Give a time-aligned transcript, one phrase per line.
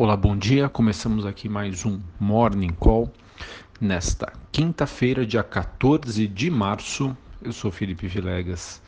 [0.00, 0.68] Olá, bom dia.
[0.68, 3.12] Começamos aqui mais um Morning Call
[3.80, 7.16] nesta quinta-feira, dia 14 de março.
[7.42, 8.80] Eu sou Felipe Vilegas.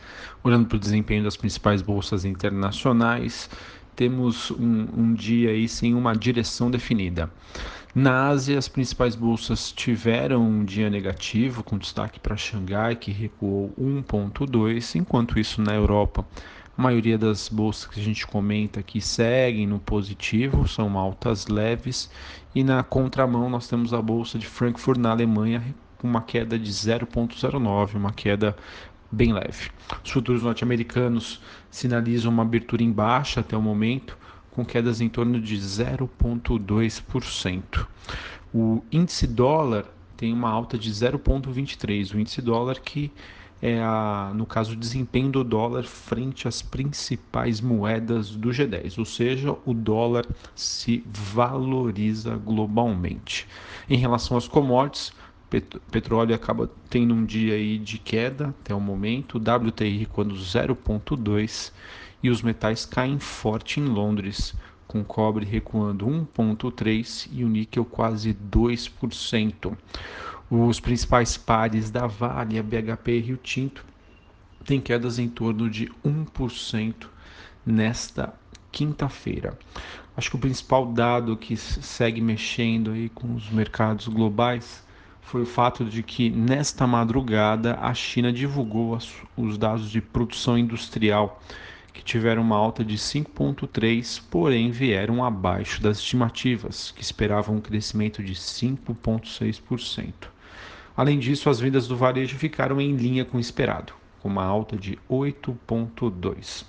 [0.44, 3.50] Olhando para o desempenho das principais bolsas internacionais,
[3.96, 7.28] temos um, um dia aí sem uma direção definida.
[7.92, 13.74] Na Ásia, as principais bolsas tiveram um dia negativo, com destaque para Xangai, que recuou
[13.76, 16.24] 1,2, enquanto isso na Europa
[16.80, 22.10] a maioria das bolsas que a gente comenta aqui seguem no positivo, são altas leves.
[22.54, 25.62] E na contramão nós temos a bolsa de Frankfurt na Alemanha
[25.98, 28.56] com uma queda de 0,09, uma queda
[29.12, 29.70] bem leve.
[30.02, 34.16] Os futuros norte-americanos sinalizam uma abertura em baixa até o momento,
[34.50, 37.86] com quedas em torno de 0,2%.
[38.54, 39.84] O índice dólar
[40.16, 43.12] tem uma alta de 0,23, o índice dólar que
[43.62, 49.04] é a, no caso, o desempenho do dólar frente às principais moedas do G10, ou
[49.04, 53.46] seja, o dólar se valoriza globalmente.
[53.88, 55.12] Em relação aos commodities,
[55.90, 61.72] petróleo acaba tendo um dia aí de queda até o momento, WTI quando 0,2
[62.22, 64.54] e os metais caem forte em Londres,
[64.86, 69.76] com cobre recuando 1,3 e o níquel quase 2%.
[70.52, 73.84] Os principais pares da Vale, a BHP e Rio Tinto
[74.64, 77.06] têm quedas em torno de 1%
[77.64, 78.34] nesta
[78.72, 79.56] quinta-feira.
[80.16, 84.84] Acho que o principal dado que segue mexendo aí com os mercados globais
[85.22, 88.98] foi o fato de que nesta madrugada a China divulgou
[89.36, 91.40] os dados de produção industrial
[91.92, 98.20] que tiveram uma alta de 5,3, porém vieram abaixo das estimativas, que esperavam um crescimento
[98.20, 100.12] de 5,6%.
[101.00, 104.76] Além disso, as vendas do varejo ficaram em linha com o esperado, com uma alta
[104.76, 106.66] de 8,2.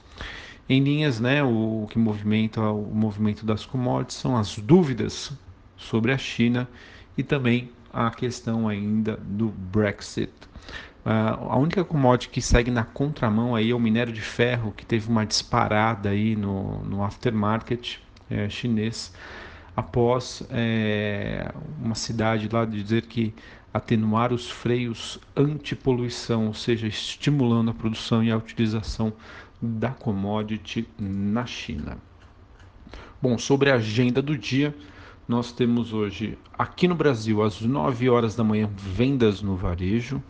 [0.70, 5.34] Em linhas, né, o que movimenta o movimento das commodities são as dúvidas
[5.76, 6.66] sobre a China
[7.18, 10.32] e também a questão ainda do Brexit.
[11.06, 14.86] Uh, a única commodity que segue na contramão aí é o minério de ferro, que
[14.86, 17.98] teve uma disparada aí no, no aftermarket
[18.30, 19.14] é, chinês,
[19.76, 21.52] após é,
[21.82, 23.34] uma cidade lá dizer que
[23.74, 29.14] atenuar os freios antipoluição, ou seja, estimulando a produção e a utilização
[29.62, 31.98] da commodity na China.
[33.22, 34.76] Bom, sobre a agenda do dia,
[35.28, 40.22] nós temos hoje aqui no Brasil às 9 horas da manhã vendas no varejo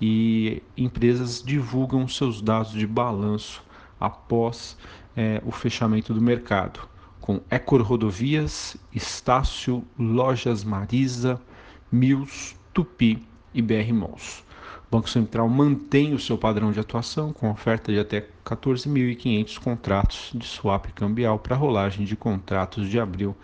[0.00, 3.64] e empresas divulgam seus dados de balanço
[3.98, 4.76] após
[5.16, 6.86] é, o fechamento do mercado,
[7.26, 11.42] com Ecor Rodovias, Estácio, Lojas Marisa,
[11.90, 13.20] Mills, Tupi
[13.52, 14.44] e BR Malls.
[14.86, 20.30] O Banco Central mantém o seu padrão de atuação com oferta de até 14.500 contratos
[20.36, 23.34] de swap cambial para rolagem de contratos de abril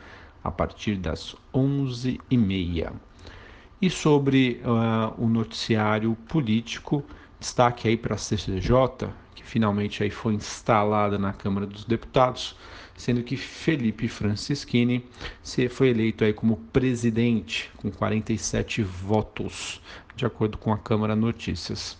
[0.44, 2.92] a partir das 11h30.
[3.81, 7.04] E sobre uh, o noticiário político,
[7.42, 12.56] destaque aí para a CCJ, que finalmente aí foi instalada na Câmara dos Deputados,
[12.97, 15.04] sendo que Felipe Francischini
[15.69, 19.82] foi eleito aí como presidente com 47 votos,
[20.14, 21.98] de acordo com a Câmara Notícias.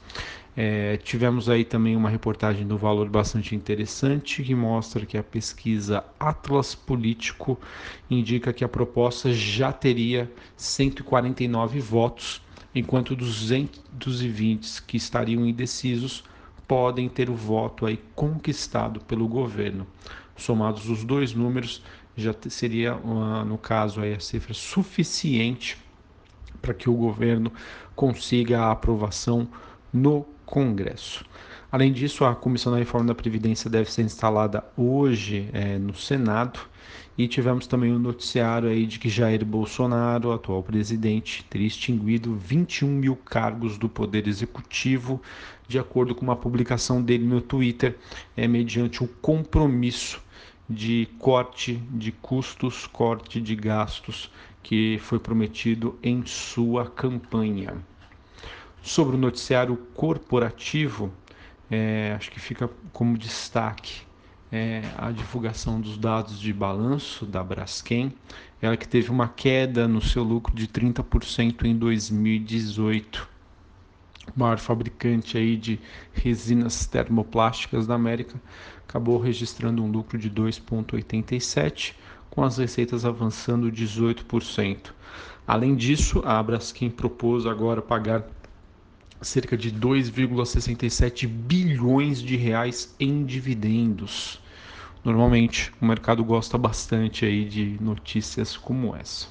[0.55, 6.05] É, tivemos aí também uma reportagem do Valor bastante interessante que mostra que a pesquisa
[6.21, 7.59] Atlas Político
[8.09, 12.43] indica que a proposta já teria 149 votos,
[12.75, 16.25] enquanto 220 que estariam indecisos
[16.67, 19.87] podem ter o voto aí conquistado pelo governo.
[20.37, 21.83] Somados os dois números,
[22.17, 25.77] já seria, no caso, aí, a cifra suficiente
[26.61, 27.53] para que o governo
[27.95, 29.49] consiga a aprovação
[29.93, 31.25] no Congresso.
[31.71, 36.61] Além disso, a Comissão da Reforma da Previdência deve ser instalada hoje é, no Senado
[37.17, 42.35] e tivemos também o um noticiário aí de que Jair Bolsonaro, atual presidente, teria extinguido
[42.37, 45.23] 21 mil cargos do Poder Executivo,
[45.67, 47.97] de acordo com uma publicação dele no Twitter,
[48.37, 50.23] é, mediante o compromisso
[50.69, 54.31] de corte de custos, corte de gastos
[54.63, 57.83] que foi prometido em sua campanha.
[58.83, 61.13] Sobre o noticiário corporativo,
[61.71, 64.03] é, acho que fica como destaque
[64.51, 68.13] é, a divulgação dos dados de balanço da Braskem,
[68.61, 73.29] ela que teve uma queda no seu lucro de 30% em 2018.
[74.37, 75.81] O maior fabricante aí de
[76.13, 78.41] resinas termoplásticas da América
[78.87, 81.95] acabou registrando um lucro de 2,87,
[82.31, 84.93] com as receitas avançando 18%.
[85.47, 88.25] Além disso, a Braskem propôs agora pagar
[89.23, 94.43] cerca de 2,67 bilhões de reais em dividendos
[95.05, 99.27] Normalmente o mercado gosta bastante aí de notícias como essa.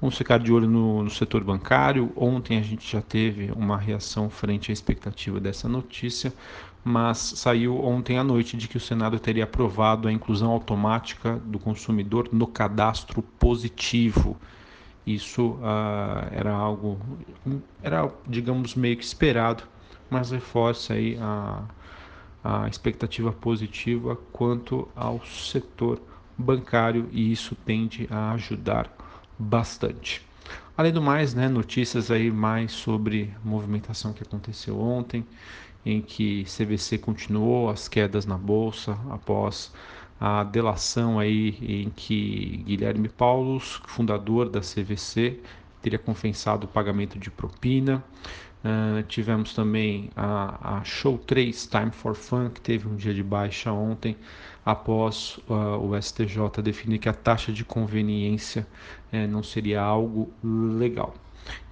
[0.00, 2.12] Vamos ficar de olho no, no, setor bancário.
[2.14, 6.32] Ontem a gente já teve uma reação frente à expectativa dessa notícia,
[6.84, 11.58] mas saiu ontem à noite de que o Senado teria aprovado a inclusão automática do
[11.58, 14.36] consumidor no cadastro positivo.
[15.06, 16.98] Isso uh, era algo,
[17.82, 19.64] era digamos meio que esperado,
[20.08, 21.64] mas reforça aí a,
[22.44, 26.00] a expectativa positiva quanto ao setor
[26.38, 28.90] bancário e isso tende a ajudar
[29.38, 30.26] bastante.
[30.76, 35.26] Além do mais, né, notícias aí mais sobre movimentação que aconteceu ontem,
[35.84, 39.72] em que CVC continuou as quedas na bolsa após
[40.24, 45.40] a delação aí em que Guilherme Paulos, fundador da CVC,
[45.82, 48.04] teria confessado o pagamento de propina.
[48.64, 53.20] Uh, tivemos também a, a, Show 3 Time for Fun, que teve um dia de
[53.20, 54.16] baixa ontem,
[54.64, 58.64] após uh, o STJ definir que a taxa de conveniência
[59.12, 61.14] uh, não seria algo legal.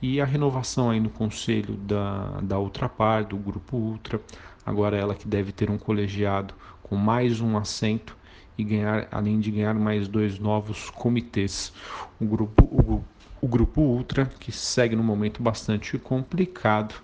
[0.02, 4.20] E a renovação aí no conselho da, da Ultrapar, do Grupo Ultra,
[4.66, 8.18] agora ela que deve ter um colegiado com mais um assento
[8.60, 11.72] e ganhar, além de ganhar mais dois novos comitês.
[12.20, 13.04] O grupo, o,
[13.40, 16.94] o grupo Ultra, que segue num momento bastante complicado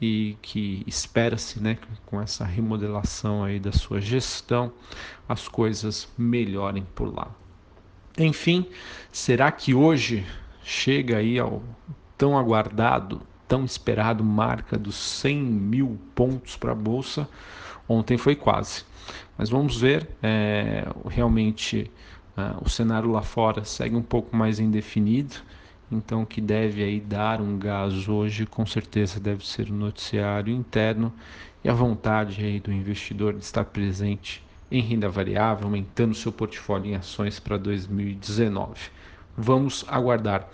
[0.00, 4.72] e que espera-se, né, com essa remodelação aí da sua gestão,
[5.28, 7.30] as coisas melhorem por lá.
[8.18, 8.66] Enfim,
[9.12, 10.26] será que hoje
[10.62, 11.62] chega aí ao
[12.16, 17.28] tão aguardado, tão esperado marca dos 100 mil pontos para a bolsa?
[17.88, 18.84] Ontem foi quase,
[19.36, 20.08] mas vamos ver.
[20.22, 21.90] É, realmente
[22.36, 25.36] é, o cenário lá fora segue um pouco mais indefinido
[25.90, 30.52] então, o que deve aí dar um gás hoje, com certeza, deve ser o noticiário
[30.52, 31.12] interno
[31.62, 36.90] e a vontade aí do investidor de estar presente em renda variável, aumentando seu portfólio
[36.90, 38.90] em ações para 2019.
[39.38, 40.48] Vamos aguardar.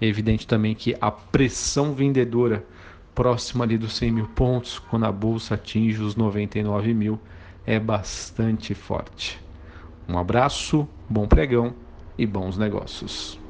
[0.00, 2.64] É evidente também que a pressão vendedora
[3.12, 7.18] próxima ali dos 100 mil pontos, quando a bolsa atinge os 99 mil,
[7.66, 9.38] é bastante forte.
[10.08, 11.74] Um abraço, bom pregão
[12.18, 13.45] e bons negócios.